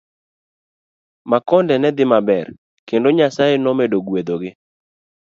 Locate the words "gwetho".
4.05-4.35